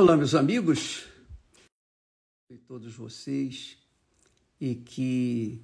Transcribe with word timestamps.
Olá, 0.00 0.16
meus 0.16 0.34
amigos, 0.34 1.04
e 2.48 2.56
todos 2.56 2.94
vocês, 2.94 3.76
e 4.58 4.74
que 4.74 5.60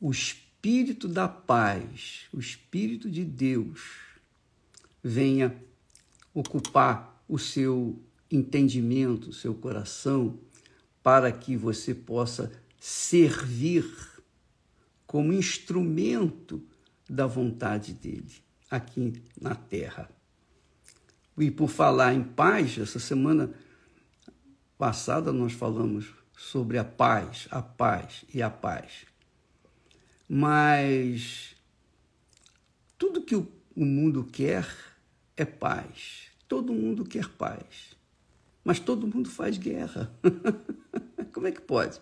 o 0.00 0.10
Espírito 0.10 1.06
da 1.06 1.28
paz, 1.28 2.22
o 2.32 2.40
Espírito 2.40 3.10
de 3.10 3.22
Deus, 3.22 3.82
venha 5.04 5.54
ocupar 6.32 7.22
o 7.28 7.38
seu 7.38 8.02
entendimento, 8.30 9.28
o 9.28 9.34
seu 9.34 9.54
coração, 9.54 10.40
para 11.02 11.30
que 11.30 11.54
você 11.54 11.94
possa 11.94 12.50
servir 12.80 13.84
como 15.06 15.34
instrumento 15.34 16.66
da 17.06 17.26
vontade 17.26 17.92
dele 17.92 18.36
aqui 18.70 19.22
na 19.38 19.54
terra. 19.54 20.08
E 21.36 21.50
por 21.50 21.68
falar 21.68 22.14
em 22.14 22.24
paz, 22.24 22.78
essa 22.78 22.98
semana 22.98 23.52
passada 24.78 25.32
nós 25.32 25.52
falamos 25.52 26.12
sobre 26.36 26.78
a 26.78 26.84
paz, 26.84 27.48
a 27.50 27.62
paz 27.62 28.24
e 28.32 28.42
a 28.42 28.50
paz. 28.50 29.06
Mas 30.28 31.56
tudo 32.98 33.22
que 33.22 33.34
o 33.34 33.46
mundo 33.76 34.24
quer 34.24 34.66
é 35.36 35.44
paz. 35.44 36.28
Todo 36.48 36.72
mundo 36.72 37.04
quer 37.04 37.28
paz. 37.28 37.94
Mas 38.64 38.80
todo 38.80 39.06
mundo 39.06 39.28
faz 39.30 39.58
guerra. 39.58 40.12
Como 41.32 41.46
é 41.46 41.52
que 41.52 41.60
pode? 41.60 42.00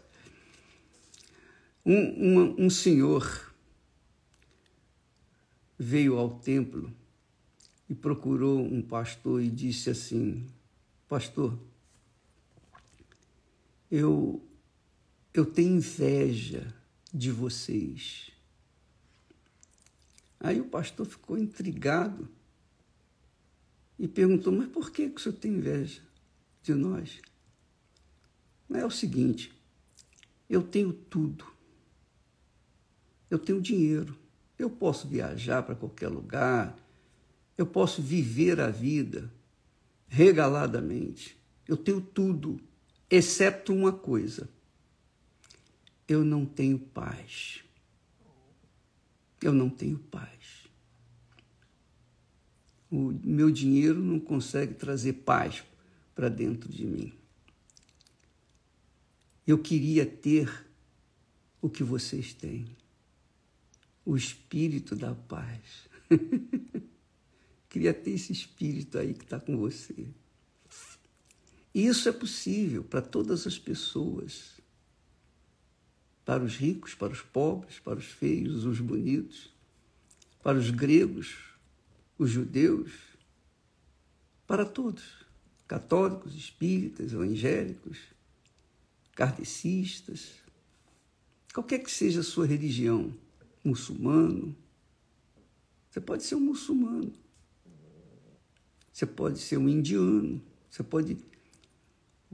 Um, 1.85 1.95
um, 1.95 2.65
um 2.67 2.71
senhor 2.71 3.53
veio 5.79 6.17
ao 6.17 6.31
templo 6.31 6.91
e 7.89 7.95
procurou 7.95 8.61
um 8.61 8.81
pastor 8.81 9.43
e 9.43 9.51
disse 9.51 9.91
assim: 9.91 10.47
Pastor, 11.09 11.59
eu, 13.91 14.43
eu 15.33 15.45
tenho 15.47 15.77
inveja 15.77 16.75
de 17.13 17.31
vocês. 17.31 18.31
Aí 20.41 20.61
o 20.61 20.67
pastor 20.67 21.07
ficou 21.07 21.39
intrigado 21.39 22.29
e 23.99 24.07
perguntou: 24.09 24.53
Mas 24.53 24.69
por 24.69 24.91
que, 24.91 25.09
que 25.09 25.17
o 25.17 25.23
senhor 25.23 25.37
tem 25.37 25.53
inveja 25.53 26.03
de 26.63 26.75
nós? 26.75 27.21
É 28.73 28.85
o 28.85 28.91
seguinte: 28.91 29.53
eu 30.49 30.63
tenho 30.63 30.93
tudo. 30.93 31.47
Eu 33.31 33.39
tenho 33.39 33.61
dinheiro. 33.61 34.17
Eu 34.59 34.71
posso 34.71 35.09
viajar 35.09 35.63
para 35.63 35.75
qualquer 35.75 36.09
lugar, 36.09 36.79
eu 37.59 37.67
posso 37.67 38.01
viver 38.01 38.61
a 38.61 38.71
vida 38.71 39.33
regaladamente. 40.07 41.37
Eu 41.67 41.77
tenho 41.77 42.01
tudo, 42.01 42.61
exceto 43.17 43.73
uma 43.73 43.93
coisa. 43.93 44.49
Eu 46.07 46.25
não 46.25 46.45
tenho 46.45 46.79
paz. 46.79 47.65
Eu 49.41 49.53
não 49.53 49.69
tenho 49.69 49.99
paz. 49.99 50.69
O 52.91 53.13
meu 53.25 53.51
dinheiro 53.51 54.01
não 54.01 54.21
consegue 54.21 54.75
trazer 54.75 55.15
paz 55.15 55.65
para 56.15 56.29
dentro 56.29 56.71
de 56.71 56.87
mim. 56.87 57.13
Eu 59.47 59.59
queria 59.59 60.07
ter 60.07 60.67
o 61.61 61.69
que 61.69 61.83
vocês 61.83 62.33
têm 62.33 62.77
o 64.05 64.17
espírito 64.17 64.95
da 64.95 65.15
paz. 65.15 65.89
Queria 67.69 67.95
ter 67.95 68.13
esse 68.13 68.33
espírito 68.33 68.99
aí 68.99 69.15
que 69.15 69.25
está 69.25 69.41
com 69.41 69.57
você. 69.57 70.07
E 71.75 71.87
isso 71.87 72.09
é 72.09 72.13
possível 72.13 72.85
para 72.85 73.03
todas 73.03 73.47
as 73.47 73.59
pessoas. 73.59 74.61
Para 76.25 76.43
os 76.43 76.57
ricos, 76.57 76.95
para 76.95 77.13
os 77.13 77.21
pobres, 77.21 77.81
para 77.81 77.99
os 77.99 78.07
feios, 78.07 78.65
os 78.65 78.81
bonitos, 78.81 79.53
para 80.43 80.57
os 80.57 80.71
gregos, 80.71 81.35
os 82.17 82.31
judeus, 82.31 82.93
para 84.47 84.65
todos, 84.65 85.27
católicos, 85.67 86.35
espíritas, 86.35 87.13
evangélicos, 87.13 87.99
kardecistas, 89.15 90.35
qualquer 91.53 91.79
que 91.79 91.91
seja 91.91 92.21
a 92.21 92.25
sua 92.25 92.47
religião, 92.47 93.15
muçulmano. 93.63 94.57
Você 95.91 96.01
pode 96.01 96.25
ser 96.25 96.35
um 96.35 96.41
muçulmano, 96.41 97.13
você 98.93 99.07
pode 99.07 99.39
ser 99.39 99.59
um 99.59 99.69
indiano, 99.69 100.43
você 100.69 100.83
pode, 100.83 101.17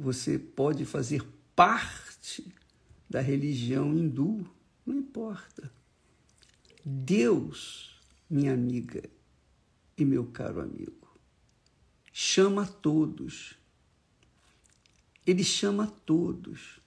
você 0.00 0.38
pode 0.38 0.84
fazer 0.84 1.22
parte 1.54 2.46
da 3.08 3.20
religião 3.20 3.92
hindu, 3.94 4.48
não 4.86 4.96
importa. 4.96 5.70
Deus, 6.84 8.00
minha 8.28 8.54
amiga 8.54 9.02
e 9.98 10.04
meu 10.04 10.24
caro 10.26 10.60
amigo, 10.62 11.06
chama 12.12 12.62
a 12.62 12.66
todos. 12.66 13.54
Ele 15.26 15.44
chama 15.44 15.84
a 15.84 15.86
todos, 15.86 16.80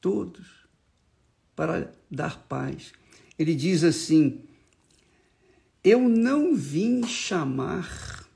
todos, 0.00 0.46
para 1.56 1.92
dar 2.08 2.38
paz. 2.44 2.92
Ele 3.36 3.54
diz 3.54 3.82
assim: 3.82 4.44
Eu 5.82 6.08
não 6.08 6.54
vim 6.54 7.04
chamar 7.04 8.28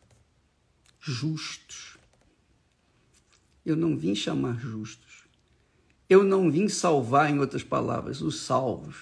justos. 0.98 1.95
Eu 3.66 3.74
não 3.74 3.96
vim 3.96 4.14
chamar 4.14 4.60
justos. 4.60 5.24
Eu 6.08 6.22
não 6.22 6.48
vim 6.48 6.68
salvar, 6.68 7.28
em 7.28 7.40
outras 7.40 7.64
palavras, 7.64 8.22
os 8.22 8.38
salvos. 8.38 8.94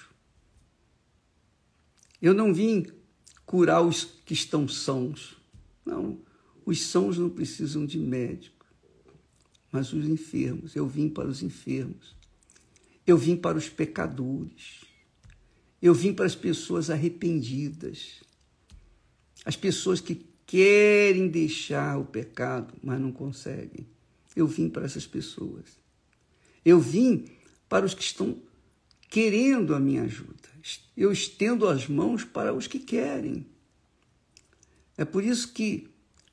Eu 2.19 2.33
não 2.33 2.51
vim 2.51 2.87
curar 3.45 3.83
os 3.83 4.03
que 4.03 4.33
estão 4.33 4.67
sãos. 4.67 5.37
Não, 5.85 6.19
os 6.65 6.81
sãos 6.81 7.19
não 7.19 7.29
precisam 7.29 7.85
de 7.85 7.99
médico, 7.99 8.65
mas 9.71 9.93
os 9.93 10.07
enfermos. 10.07 10.75
Eu 10.75 10.87
vim 10.87 11.09
para 11.09 11.27
os 11.27 11.43
enfermos. 11.43 12.15
Eu 13.05 13.19
vim 13.19 13.35
para 13.37 13.59
os 13.59 13.69
pecadores. 13.69 14.83
Eu 15.79 15.93
vim 15.93 16.11
para 16.11 16.25
as 16.25 16.33
pessoas 16.33 16.89
arrependidas. 16.89 18.23
As 19.45 19.55
pessoas 19.55 20.01
que 20.01 20.25
querem 20.47 21.27
deixar 21.27 21.99
o 21.99 22.05
pecado, 22.05 22.73
mas 22.81 22.99
não 22.99 23.11
conseguem. 23.11 23.85
Eu 24.35 24.47
vim 24.47 24.69
para 24.69 24.85
essas 24.85 25.07
pessoas. 25.07 25.65
Eu 26.63 26.79
vim 26.79 27.25
para 27.69 27.85
os 27.85 27.93
que 27.93 28.03
estão 28.03 28.37
querendo 29.09 29.73
a 29.73 29.79
minha 29.79 30.03
ajuda. 30.03 30.33
Eu 30.97 31.11
estendo 31.11 31.67
as 31.67 31.87
mãos 31.87 32.23
para 32.23 32.53
os 32.53 32.67
que 32.67 32.79
querem. 32.79 33.45
É 34.97 35.05
por 35.05 35.23
isso 35.23 35.53
que 35.53 35.89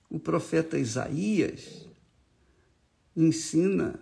o 0.08 0.18
profeta 0.18 0.78
Isaías 0.78 1.86
ensina, 3.16 4.00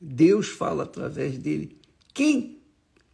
Deus 0.00 0.48
fala 0.48 0.84
através 0.84 1.38
dele. 1.38 1.78
Quem? 2.12 2.58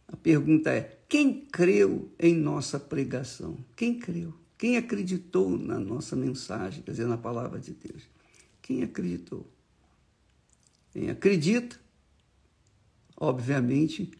A 0.07 0.15
pergunta 0.17 0.71
é: 0.71 0.99
quem 1.07 1.41
creu 1.45 2.11
em 2.19 2.35
nossa 2.35 2.79
pregação? 2.79 3.57
Quem 3.75 3.97
creu? 3.97 4.33
Quem 4.57 4.77
acreditou 4.77 5.57
na 5.57 5.79
nossa 5.79 6.15
mensagem, 6.15 6.83
quer 6.83 6.91
dizer, 6.91 7.07
na 7.07 7.17
palavra 7.17 7.59
de 7.59 7.71
Deus? 7.71 8.03
Quem 8.61 8.83
acreditou? 8.83 9.49
Quem 10.91 11.09
acredita, 11.09 11.79
obviamente, 13.15 14.11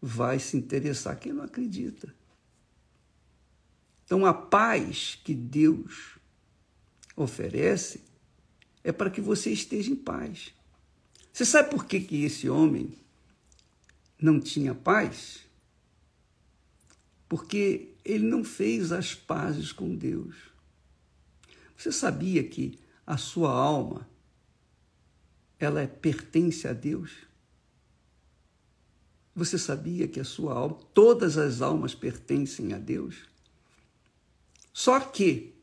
vai 0.00 0.38
se 0.38 0.56
interessar. 0.56 1.18
Quem 1.18 1.32
não 1.32 1.44
acredita? 1.44 2.14
Então, 4.04 4.26
a 4.26 4.34
paz 4.34 5.18
que 5.22 5.34
Deus 5.34 6.18
oferece 7.14 8.02
é 8.82 8.90
para 8.90 9.10
que 9.10 9.20
você 9.20 9.50
esteja 9.52 9.90
em 9.90 9.96
paz. 9.96 10.52
Você 11.32 11.44
sabe 11.44 11.70
por 11.70 11.84
que, 11.84 12.00
que 12.00 12.24
esse 12.24 12.48
homem 12.48 12.92
não 14.20 14.40
tinha 14.40 14.74
paz? 14.74 15.40
Porque 17.28 17.94
ele 18.04 18.26
não 18.26 18.42
fez 18.42 18.90
as 18.90 19.14
pazes 19.14 19.70
com 19.70 19.94
Deus. 19.94 20.34
Você 21.76 21.92
sabia 21.92 22.42
que 22.42 22.78
a 23.06 23.16
sua 23.16 23.52
alma 23.52 24.09
ela 25.60 25.86
pertence 25.86 26.66
a 26.66 26.72
Deus? 26.72 27.12
Você 29.34 29.56
sabia 29.58 30.08
que 30.08 30.18
a 30.18 30.24
sua 30.24 30.54
alma, 30.54 30.78
todas 30.92 31.38
as 31.38 31.62
almas 31.62 31.94
pertencem 31.94 32.72
a 32.72 32.78
Deus? 32.78 33.28
Só 34.72 34.98
que 34.98 35.54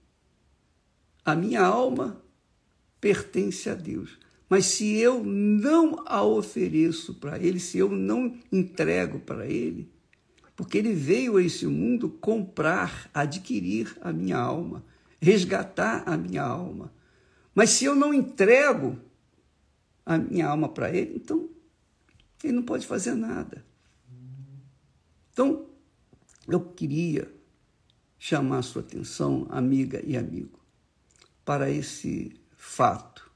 a 1.25 1.35
minha 1.35 1.61
alma 1.61 2.21
pertence 3.01 3.69
a 3.69 3.73
Deus. 3.73 4.17
Mas 4.47 4.65
se 4.65 4.95
eu 4.97 5.21
não 5.23 6.03
a 6.05 6.23
ofereço 6.23 7.15
para 7.15 7.37
Ele, 7.37 7.59
se 7.59 7.77
eu 7.77 7.89
não 7.89 8.39
entrego 8.51 9.19
para 9.19 9.45
Ele, 9.45 9.91
porque 10.55 10.79
ele 10.79 10.93
veio 10.93 11.37
a 11.37 11.43
esse 11.43 11.67
mundo 11.67 12.09
comprar, 12.09 13.11
adquirir 13.13 13.95
a 14.01 14.11
minha 14.11 14.37
alma, 14.37 14.83
resgatar 15.21 16.03
a 16.07 16.17
minha 16.17 16.41
alma. 16.41 16.91
Mas 17.53 17.69
se 17.69 17.85
eu 17.85 17.95
não 17.95 18.11
entrego, 18.11 18.97
a 20.07 20.17
minha 20.17 20.47
alma 20.47 20.69
para 20.69 20.89
ele, 20.89 21.17
então 21.17 21.49
ele 22.41 22.53
não 22.53 22.63
pode 22.63 22.87
fazer 22.87 23.13
nada. 23.13 23.65
Então, 25.33 25.67
eu 26.47 26.61
queria 26.61 27.29
chamar 28.17 28.59
a 28.59 28.61
sua 28.61 28.81
atenção, 28.81 29.45
amiga 29.49 30.01
e 30.05 30.15
amigo, 30.15 30.59
para 31.43 31.69
esse 31.69 32.39
fato. 32.55 33.29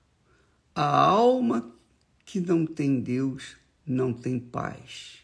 A 0.73 1.07
alma 1.07 1.75
que 2.23 2.39
não 2.39 2.65
tem 2.65 3.01
Deus 3.01 3.57
não 3.85 4.13
tem 4.13 4.39
paz. 4.39 5.19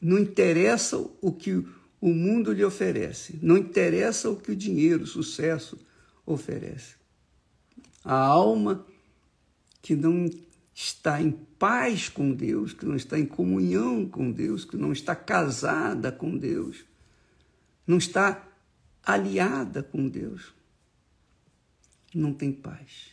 Não 0.00 0.20
interessa 0.20 0.96
o 0.96 1.32
que 1.32 1.66
o 2.00 2.10
mundo 2.10 2.52
lhe 2.52 2.62
oferece, 2.62 3.40
não 3.42 3.56
interessa 3.56 4.30
o 4.30 4.36
que 4.36 4.52
o 4.52 4.56
dinheiro, 4.56 5.02
o 5.02 5.06
sucesso 5.06 5.76
oferece. 6.24 7.05
A 8.06 8.14
alma 8.14 8.86
que 9.82 9.96
não 9.96 10.30
está 10.72 11.20
em 11.20 11.32
paz 11.32 12.08
com 12.08 12.32
Deus, 12.32 12.72
que 12.72 12.86
não 12.86 12.94
está 12.94 13.18
em 13.18 13.26
comunhão 13.26 14.08
com 14.08 14.30
Deus, 14.30 14.64
que 14.64 14.76
não 14.76 14.92
está 14.92 15.16
casada 15.16 16.12
com 16.12 16.38
Deus, 16.38 16.84
não 17.84 17.98
está 17.98 18.46
aliada 19.02 19.82
com 19.82 20.08
Deus, 20.08 20.54
não 22.14 22.32
tem 22.32 22.52
paz. 22.52 23.10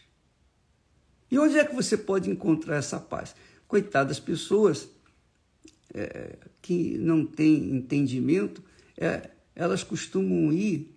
E 1.31 1.39
onde 1.39 1.57
é 1.57 1.65
que 1.65 1.73
você 1.73 1.97
pode 1.97 2.29
encontrar 2.29 2.75
essa 2.75 2.99
paz? 2.99 3.35
Coitadas 3.67 4.19
pessoas 4.19 4.87
é, 5.91 6.37
que 6.61 6.99
não 6.99 7.25
têm 7.25 7.75
entendimento, 7.75 8.63
é, 8.95 9.31
elas 9.55 9.83
costumam 9.83 10.53
ir 10.53 10.93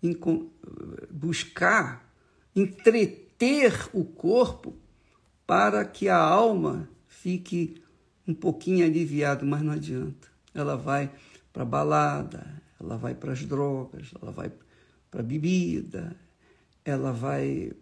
em, 0.00 0.16
buscar 1.10 2.08
entreter 2.54 3.21
o 3.92 4.04
corpo 4.04 4.76
para 5.44 5.84
que 5.84 6.08
a 6.08 6.16
alma 6.16 6.88
fique 7.08 7.82
um 8.26 8.32
pouquinho 8.32 8.84
aliviada, 8.86 9.44
mas 9.44 9.62
não 9.62 9.72
adianta. 9.72 10.28
Ela 10.54 10.76
vai 10.76 11.10
para 11.52 11.64
balada, 11.64 12.62
ela 12.80 12.96
vai 12.96 13.14
para 13.14 13.32
as 13.32 13.44
drogas, 13.44 14.10
ela 14.20 14.30
vai 14.30 14.52
para 15.10 15.20
a 15.20 15.24
bebida, 15.24 16.16
ela 16.84 17.12
vai 17.12 17.72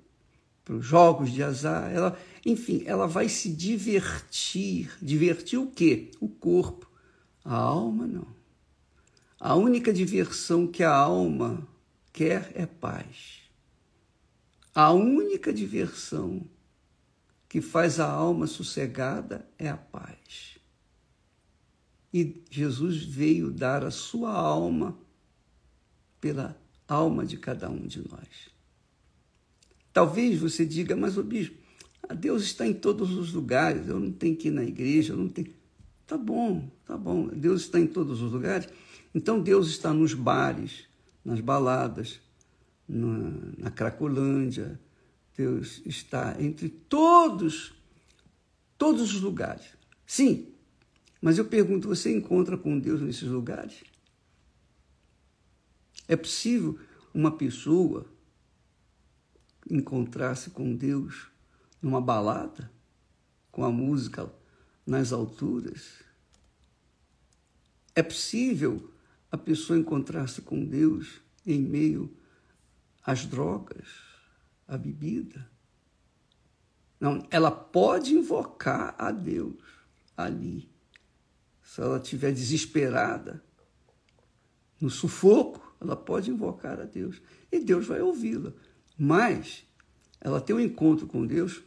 para 0.65 0.77
os 0.77 0.85
jogos 0.87 1.31
de 1.31 1.43
azar, 1.43 1.93
ela, 1.93 2.19
enfim, 2.45 2.83
ela 2.87 3.06
vai 3.06 3.29
se 3.29 3.51
divertir. 3.51 4.91
Divertir 5.03 5.59
o 5.59 5.67
quê? 5.67 6.11
O 6.21 6.29
corpo. 6.29 6.91
A 7.45 7.55
alma 7.55 8.06
não. 8.06 8.27
A 9.39 9.55
única 9.56 9.93
diversão 9.93 10.67
que 10.67 10.83
a 10.83 10.95
alma 10.95 11.67
quer 12.13 12.51
é 12.55 12.65
paz. 12.65 13.40
A 14.75 14.93
única 14.93 15.52
diversão 15.52 16.46
que 17.49 17.61
faz 17.61 17.99
a 17.99 18.08
alma 18.08 18.46
sossegada 18.46 19.44
é 19.58 19.69
a 19.69 19.76
paz. 19.76 20.58
E 22.14 22.43
Jesus 22.50 23.05
veio 23.05 23.50
dar 23.50 23.84
a 23.84 23.90
sua 23.90 24.32
alma 24.32 24.96
pela 26.20 26.56
alma 26.87 27.25
de 27.25 27.37
cada 27.37 27.69
um 27.69 27.87
de 27.87 28.06
nós. 28.08 28.50
Talvez 29.93 30.38
você 30.38 30.64
diga, 30.64 30.94
mas 30.94 31.17
o 31.17 31.22
bispo, 31.22 31.56
Deus 32.17 32.43
está 32.43 32.67
em 32.67 32.75
todos 32.75 33.12
os 33.12 33.32
lugares, 33.32 33.88
eu 33.88 33.99
não 33.99 34.12
tenho 34.12 34.37
que 34.37 34.49
ir 34.49 34.52
na 34.52 34.64
igreja, 34.64 35.12
eu 35.12 35.17
não 35.17 35.28
tenho. 35.28 35.52
Tá 36.06 36.17
bom, 36.17 36.69
tá 36.84 36.96
bom, 36.96 37.28
Deus 37.28 37.62
está 37.62 37.78
em 37.78 37.87
todos 37.87 38.22
os 38.22 38.32
lugares. 38.32 38.69
Então 39.14 39.40
Deus 39.40 39.69
está 39.69 39.93
nos 39.93 40.14
bares, 40.14 40.84
nas 41.25 41.40
baladas, 41.40 42.20
na, 42.91 43.71
Cracolândia, 43.71 44.81
Deus 45.37 45.81
está 45.87 46.37
entre 46.41 46.69
todos, 46.69 47.73
todos 48.77 49.15
os 49.15 49.21
lugares. 49.21 49.77
Sim, 50.05 50.53
mas 51.23 51.39
eu 51.39 51.45
pergunto: 51.45 51.89
você 51.89 52.13
encontra 52.13 52.59
com 52.59 52.79
Deus 52.79 53.01
nesses 53.01 53.29
lugares? 53.29 53.85
É 56.09 56.17
possível 56.17 56.79
uma 57.15 57.31
pessoa 57.31 58.07
encontrar-se 59.71 60.51
com 60.51 60.75
Deus 60.75 61.31
numa 61.81 62.01
balada, 62.01 62.71
com 63.53 63.65
a 63.65 63.71
música 63.71 64.29
nas 64.85 65.13
alturas? 65.13 66.03
É 67.95 68.03
possível 68.03 68.91
a 69.31 69.39
pessoa 69.39 69.79
encontrar-se 69.79 70.43
com 70.43 70.65
Deus 70.65 71.21
em 71.47 71.61
meio 71.61 72.19
às 73.05 73.26
drogas? 73.26 74.11
a 74.70 74.79
bebida. 74.79 75.50
Não, 77.00 77.26
ela 77.31 77.50
pode 77.50 78.14
invocar 78.14 78.94
a 78.97 79.11
Deus 79.11 79.56
ali. 80.17 80.70
Se 81.62 81.81
ela 81.81 81.99
estiver 81.99 82.32
desesperada, 82.32 83.43
no 84.81 84.88
sufoco, 84.88 85.75
ela 85.81 85.97
pode 85.97 86.31
invocar 86.31 86.81
a 86.81 86.85
Deus 86.85 87.20
e 87.50 87.58
Deus 87.58 87.87
vai 87.87 88.00
ouvi-la. 88.00 88.52
Mas 88.97 89.64
ela 90.20 90.41
tem 90.41 90.55
um 90.55 90.61
encontro 90.61 91.06
com 91.06 91.26
Deus 91.26 91.62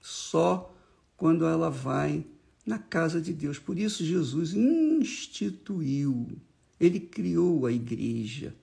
só 0.00 0.74
quando 1.16 1.44
ela 1.44 1.68
vai 1.68 2.24
na 2.64 2.78
casa 2.78 3.20
de 3.20 3.32
Deus. 3.32 3.58
Por 3.58 3.78
isso 3.78 4.04
Jesus 4.04 4.54
instituiu, 4.54 6.40
ele 6.80 7.00
criou 7.00 7.66
a 7.66 7.72
igreja. 7.72 8.54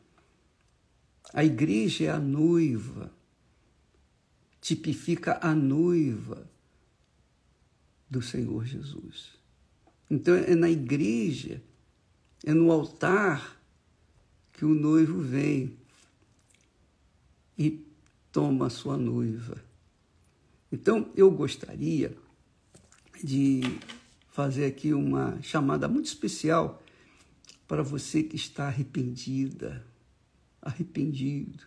A 1.36 1.44
igreja 1.44 2.06
é 2.06 2.10
a 2.10 2.18
noiva 2.18 3.12
tipifica 4.62 5.38
a 5.42 5.54
noiva 5.54 6.50
do 8.10 8.22
Senhor 8.22 8.66
Jesus. 8.66 9.34
Então 10.10 10.34
é 10.34 10.56
na 10.56 10.70
igreja, 10.70 11.62
é 12.42 12.54
no 12.54 12.72
altar 12.72 13.62
que 14.54 14.64
o 14.64 14.74
noivo 14.74 15.20
vem 15.20 15.78
e 17.58 17.86
toma 18.32 18.68
a 18.68 18.70
sua 18.70 18.96
noiva. 18.96 19.62
Então 20.72 21.12
eu 21.18 21.30
gostaria 21.30 22.16
de 23.22 23.60
fazer 24.32 24.68
aqui 24.68 24.94
uma 24.94 25.42
chamada 25.42 25.86
muito 25.90 26.06
especial 26.06 26.82
para 27.68 27.84
você 27.84 28.24
que 28.24 28.38
está 28.38 28.68
arrependida, 28.68 29.86
arrependido, 30.66 31.64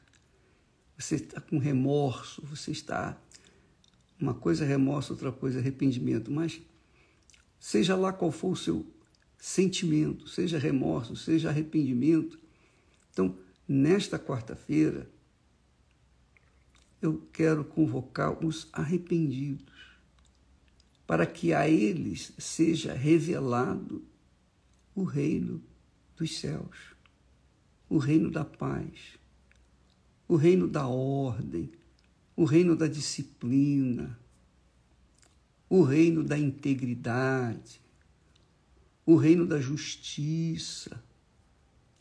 você 0.98 1.14
está 1.14 1.40
com 1.40 1.58
remorso, 1.58 2.42
você 2.44 2.72
está. 2.72 3.16
Uma 4.20 4.34
coisa 4.34 4.64
é 4.64 4.68
remorso, 4.68 5.12
outra 5.12 5.30
coisa 5.30 5.58
é 5.58 5.60
arrependimento, 5.60 6.30
mas 6.30 6.60
seja 7.60 7.94
lá 7.94 8.12
qual 8.12 8.32
for 8.32 8.50
o 8.50 8.56
seu 8.56 8.84
sentimento, 9.38 10.28
seja 10.28 10.58
remorso, 10.58 11.14
seja 11.14 11.50
arrependimento. 11.50 12.38
Então, 13.12 13.38
nesta 13.66 14.18
quarta-feira, 14.18 15.08
eu 17.00 17.22
quero 17.32 17.64
convocar 17.64 18.44
os 18.44 18.68
arrependidos, 18.72 19.64
para 21.06 21.24
que 21.24 21.54
a 21.54 21.68
eles 21.68 22.32
seja 22.36 22.92
revelado 22.92 24.04
o 24.94 25.04
reino 25.04 25.62
dos 26.16 26.38
céus, 26.38 26.97
o 27.88 27.98
reino 27.98 28.30
da 28.30 28.44
paz 28.44 29.18
o 30.28 30.36
reino 30.36 30.68
da 30.68 30.86
ordem, 30.86 31.72
o 32.36 32.44
reino 32.44 32.76
da 32.76 32.86
disciplina, 32.86 34.16
o 35.68 35.82
reino 35.82 36.22
da 36.22 36.38
integridade, 36.38 37.80
o 39.06 39.16
reino 39.16 39.46
da 39.46 39.58
justiça, 39.58 41.02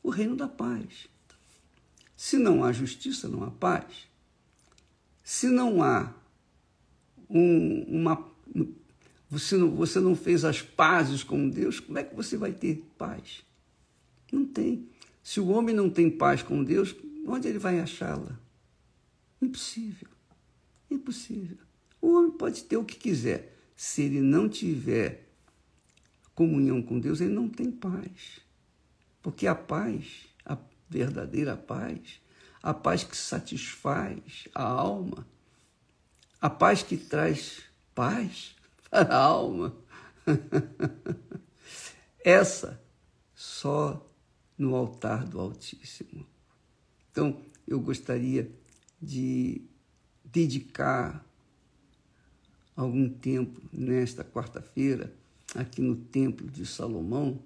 o 0.04 0.10
reino 0.10 0.36
da 0.36 0.48
paz. 0.48 1.08
Se 2.16 2.38
não 2.38 2.64
há 2.64 2.74
justiça, 2.74 3.30
não 3.30 3.44
há 3.44 3.52
paz. 3.52 4.08
Se 5.24 5.48
não 5.48 5.82
há 5.82 6.14
um, 7.30 7.84
uma. 7.84 8.30
Você 9.30 9.56
não, 9.56 9.72
você 9.76 10.00
não 10.00 10.16
fez 10.16 10.44
as 10.44 10.62
pazes 10.62 11.24
com 11.24 11.50
Deus, 11.50 11.80
como 11.80 11.98
é 11.98 12.04
que 12.04 12.16
você 12.16 12.38
vai 12.38 12.52
ter 12.52 12.84
paz? 12.98 13.44
Não 14.32 14.46
tem. 14.46 14.90
Se 15.28 15.42
o 15.42 15.50
homem 15.50 15.76
não 15.76 15.90
tem 15.90 16.10
paz 16.10 16.42
com 16.42 16.64
Deus, 16.64 16.96
Onde 17.28 17.50
ele 17.50 17.60
vai 17.60 17.82
achá-la? 17.82 18.40
Impossível. 19.42 20.08
Impossível. 20.90 21.58
O 22.02 22.14
homem 22.14 22.32
pode 22.32 22.64
ter 22.64 22.78
o 22.78 22.86
que 22.86 22.96
quiser. 22.96 23.54
Se 23.76 24.04
ele 24.04 24.22
não 24.22 24.48
tiver 24.48 25.28
comunhão 26.34 26.82
com 26.82 26.98
Deus, 26.98 27.20
ele 27.20 27.34
não 27.34 27.50
tem 27.50 27.70
paz. 27.70 28.40
Porque 29.22 29.46
a 29.46 29.54
paz, 29.54 30.30
a 30.46 30.58
verdadeira 30.90 31.58
paz, 31.58 32.22
a 32.64 32.74
paz 32.74 33.04
que 33.04 33.18
satisfaz 33.18 34.48
a 34.56 34.64
alma, 34.64 35.28
a 36.40 36.50
paz 36.50 36.82
que 36.82 36.96
traz 36.96 37.64
paz 37.94 38.56
para 38.90 39.14
a 39.14 39.18
alma, 39.18 39.76
essa 42.24 42.82
só 43.36 44.10
no 44.58 44.76
altar 44.76 45.26
do 45.26 45.40
Altíssimo. 45.40 46.26
Então, 47.12 47.40
eu 47.68 47.80
gostaria 47.80 48.50
de 49.02 49.62
dedicar 50.24 51.26
algum 52.76 53.10
tempo 53.10 53.62
nesta 53.74 54.24
quarta-feira, 54.24 55.14
aqui 55.56 55.82
no 55.82 55.96
Templo 55.96 56.50
de 56.50 56.66
Salomão, 56.66 57.40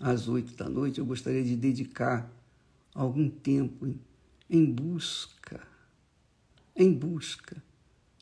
às 0.00 0.28
oito 0.28 0.54
da 0.54 0.68
noite, 0.68 0.98
eu 0.98 1.06
gostaria 1.06 1.44
de 1.44 1.54
dedicar 1.54 2.30
algum 2.94 3.28
tempo 3.28 3.94
em 4.48 4.64
busca, 4.64 5.66
em 6.74 6.92
busca 6.92 7.62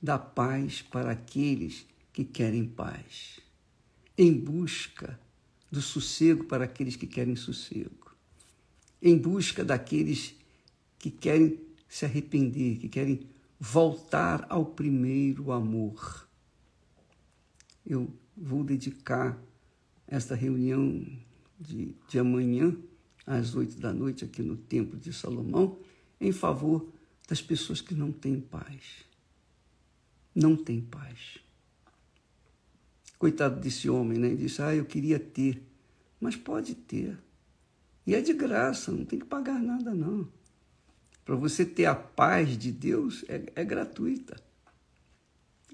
da 0.02 0.18
paz 0.18 0.82
para 0.82 1.12
aqueles 1.12 1.86
que 2.12 2.24
querem 2.24 2.64
paz, 2.64 3.40
em 4.16 4.32
busca 4.32 5.18
do 5.70 5.80
sossego 5.80 6.44
para 6.44 6.64
aqueles 6.64 6.96
que 6.96 7.06
querem 7.06 7.36
sossego, 7.36 8.09
em 9.02 9.16
busca 9.16 9.64
daqueles 9.64 10.34
que 10.98 11.10
querem 11.10 11.58
se 11.88 12.04
arrepender, 12.04 12.78
que 12.78 12.88
querem 12.88 13.20
voltar 13.58 14.46
ao 14.48 14.64
primeiro 14.64 15.52
amor. 15.52 16.28
Eu 17.86 18.12
vou 18.36 18.62
dedicar 18.62 19.38
esta 20.06 20.34
reunião 20.34 21.04
de, 21.58 21.94
de 22.08 22.18
amanhã, 22.18 22.76
às 23.26 23.54
oito 23.54 23.78
da 23.78 23.92
noite, 23.92 24.24
aqui 24.24 24.42
no 24.42 24.56
Templo 24.56 24.98
de 24.98 25.12
Salomão, 25.12 25.78
em 26.20 26.32
favor 26.32 26.92
das 27.28 27.40
pessoas 27.40 27.80
que 27.80 27.94
não 27.94 28.10
têm 28.10 28.40
paz. 28.40 29.04
Não 30.34 30.56
têm 30.56 30.80
paz. 30.80 31.38
Coitado 33.18 33.60
desse 33.60 33.88
homem, 33.90 34.18
né? 34.18 34.28
Ele 34.28 34.36
disse: 34.36 34.62
Ah, 34.62 34.74
eu 34.74 34.84
queria 34.84 35.18
ter. 35.18 35.62
Mas 36.18 36.36
pode 36.36 36.74
ter. 36.74 37.18
E 38.10 38.14
é 38.16 38.20
de 38.20 38.32
graça, 38.32 38.90
não 38.90 39.04
tem 39.04 39.20
que 39.20 39.24
pagar 39.24 39.62
nada, 39.62 39.94
não. 39.94 40.26
Para 41.24 41.36
você 41.36 41.64
ter 41.64 41.84
a 41.84 41.94
paz 41.94 42.58
de 42.58 42.72
Deus, 42.72 43.24
é, 43.28 43.40
é 43.54 43.64
gratuita. 43.64 44.36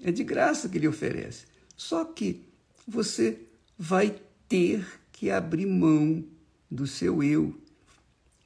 É 0.03 0.11
de 0.11 0.23
graça 0.23 0.69
que 0.69 0.77
ele 0.77 0.87
oferece. 0.87 1.47
Só 1.75 2.05
que 2.05 2.45
você 2.87 3.41
vai 3.75 4.21
ter 4.47 4.85
que 5.11 5.31
abrir 5.31 5.65
mão 5.65 6.23
do 6.69 6.85
seu 6.85 7.23
eu. 7.23 7.59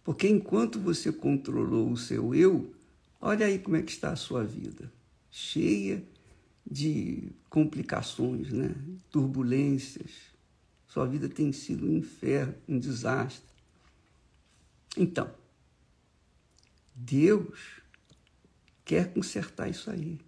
Porque 0.05 0.25
enquanto 0.25 0.79
você 0.79 1.11
controlou 1.11 1.91
o 1.91 1.97
seu 1.97 2.33
eu, 2.33 2.73
olha 3.19 3.45
aí 3.45 3.59
como 3.59 3.75
é 3.75 3.81
que 3.81 3.91
está 3.91 4.13
a 4.13 4.15
sua 4.15 4.41
vida. 4.41 4.89
Cheia 5.29 6.01
de 6.65 7.29
complicações, 7.49 8.53
né? 8.53 8.73
turbulências. 9.09 10.11
Sua 10.87 11.05
vida 11.05 11.27
tem 11.27 11.51
sido 11.51 11.85
um 11.85 11.97
inferno, 11.97 12.55
um 12.69 12.79
desastre. 12.79 13.51
Então, 14.97 15.33
Deus 16.93 17.81
quer 18.83 19.13
consertar 19.13 19.69
isso 19.69 19.89
aí, 19.89 20.19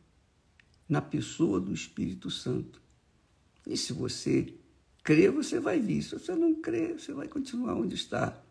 na 0.87 1.01
pessoa 1.01 1.59
do 1.59 1.73
Espírito 1.73 2.29
Santo. 2.31 2.81
E 3.67 3.75
se 3.75 3.93
você 3.93 4.53
crê, 5.03 5.29
você 5.29 5.59
vai 5.59 5.79
vir. 5.79 6.01
Se 6.01 6.17
você 6.17 6.35
não 6.35 6.55
crê, 6.55 6.93
você 6.93 7.13
vai 7.13 7.27
continuar 7.27 7.75
onde 7.75 7.95
está. 7.95 8.41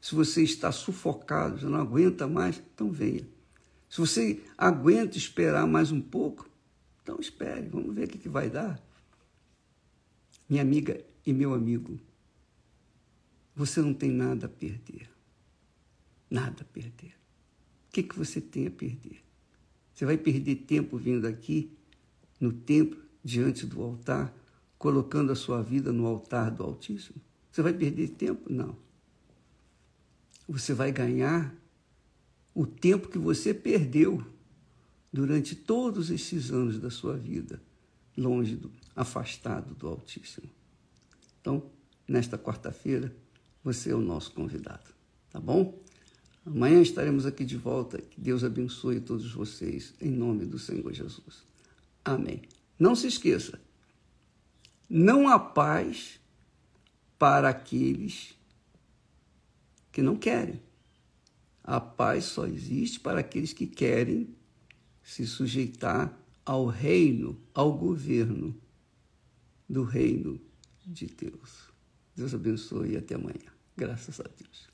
Se 0.00 0.14
você 0.14 0.42
está 0.42 0.72
sufocado, 0.72 1.58
já 1.58 1.68
não 1.68 1.80
aguenta 1.80 2.26
mais, 2.26 2.60
então 2.74 2.90
venha. 2.90 3.26
Se 3.88 3.98
você 3.98 4.42
aguenta 4.56 5.16
esperar 5.16 5.66
mais 5.66 5.92
um 5.92 6.00
pouco, 6.00 6.48
então 7.02 7.20
espere, 7.20 7.68
vamos 7.68 7.94
ver 7.94 8.06
o 8.06 8.08
que, 8.08 8.18
que 8.18 8.28
vai 8.28 8.50
dar. 8.50 8.82
Minha 10.48 10.62
amiga 10.62 11.04
e 11.24 11.32
meu 11.32 11.54
amigo, 11.54 12.00
você 13.54 13.80
não 13.80 13.94
tem 13.94 14.10
nada 14.10 14.46
a 14.46 14.48
perder. 14.48 15.11
Nada 16.32 16.62
a 16.62 16.64
perder. 16.64 17.14
O 17.88 17.92
que, 17.92 18.02
que 18.02 18.18
você 18.18 18.40
tem 18.40 18.66
a 18.66 18.70
perder? 18.70 19.22
Você 19.92 20.06
vai 20.06 20.16
perder 20.16 20.56
tempo 20.56 20.96
vindo 20.96 21.26
aqui, 21.26 21.70
no 22.40 22.50
templo, 22.50 22.98
diante 23.22 23.66
do 23.66 23.82
altar, 23.82 24.34
colocando 24.78 25.30
a 25.30 25.34
sua 25.34 25.62
vida 25.62 25.92
no 25.92 26.06
altar 26.06 26.50
do 26.50 26.62
Altíssimo? 26.62 27.20
Você 27.50 27.60
vai 27.60 27.74
perder 27.74 28.08
tempo? 28.08 28.50
Não. 28.50 28.74
Você 30.48 30.72
vai 30.72 30.90
ganhar 30.90 31.54
o 32.54 32.64
tempo 32.66 33.10
que 33.10 33.18
você 33.18 33.52
perdeu 33.52 34.24
durante 35.12 35.54
todos 35.54 36.08
esses 36.08 36.50
anos 36.50 36.78
da 36.78 36.88
sua 36.88 37.14
vida, 37.14 37.60
longe, 38.16 38.56
do, 38.56 38.72
afastado 38.96 39.74
do 39.74 39.86
Altíssimo. 39.86 40.48
Então, 41.42 41.62
nesta 42.08 42.38
quarta-feira, 42.38 43.14
você 43.62 43.90
é 43.90 43.94
o 43.94 44.00
nosso 44.00 44.32
convidado, 44.32 44.94
tá 45.28 45.38
bom? 45.38 45.82
Amanhã 46.44 46.80
estaremos 46.80 47.24
aqui 47.24 47.44
de 47.44 47.56
volta. 47.56 48.00
Que 48.00 48.20
Deus 48.20 48.42
abençoe 48.42 49.00
todos 49.00 49.32
vocês, 49.32 49.94
em 50.00 50.10
nome 50.10 50.44
do 50.44 50.58
Senhor 50.58 50.92
Jesus. 50.92 51.44
Amém. 52.04 52.42
Não 52.78 52.94
se 52.94 53.06
esqueça, 53.06 53.60
não 54.88 55.28
há 55.28 55.38
paz 55.38 56.20
para 57.18 57.48
aqueles 57.48 58.36
que 59.92 60.02
não 60.02 60.16
querem. 60.16 60.60
A 61.62 61.80
paz 61.80 62.24
só 62.24 62.46
existe 62.46 62.98
para 62.98 63.20
aqueles 63.20 63.52
que 63.52 63.66
querem 63.66 64.34
se 65.02 65.26
sujeitar 65.26 66.12
ao 66.44 66.66
reino, 66.66 67.40
ao 67.54 67.72
governo 67.72 68.54
do 69.68 69.84
reino 69.84 70.40
de 70.84 71.06
Deus. 71.06 71.70
Deus 72.16 72.34
abençoe 72.34 72.92
e 72.92 72.96
até 72.96 73.14
amanhã. 73.14 73.52
Graças 73.76 74.18
a 74.20 74.24
Deus. 74.24 74.71